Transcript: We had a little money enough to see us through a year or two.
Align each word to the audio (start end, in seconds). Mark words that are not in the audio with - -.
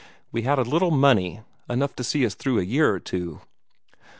We 0.31 0.41
had 0.41 0.57
a 0.57 0.63
little 0.63 0.89
money 0.89 1.41
enough 1.69 1.95
to 1.97 2.03
see 2.03 2.25
us 2.25 2.33
through 2.33 2.57
a 2.57 2.63
year 2.63 2.91
or 2.91 2.99
two. 2.99 3.41